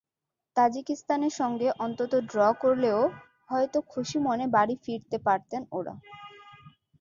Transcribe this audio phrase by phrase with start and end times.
[0.57, 2.99] তাজিকিস্তানের সঙ্গে অন্তত ড্র করলেও
[3.49, 5.93] হয়তো খুশি মনে বাড়ি ফিরতে পারতেন ওরা।